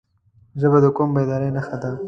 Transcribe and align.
ژبه 0.59 0.77
د 0.83 0.85
قوم 0.95 1.09
بیدارۍ 1.15 1.49
نښه 1.55 1.77
ده 1.81 1.91